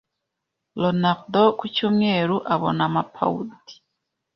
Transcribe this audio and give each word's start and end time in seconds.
Ronaldo 0.81 1.43
ku 1.57 1.65
cyumweru 1.75 2.35
abona 2.53 2.81
amapawundi 2.89 3.73